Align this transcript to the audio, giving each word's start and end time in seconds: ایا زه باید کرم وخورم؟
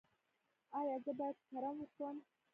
ایا 0.79 0.95
زه 1.03 1.11
باید 1.19 1.37
کرم 1.49 1.75
وخورم؟ 1.81 2.17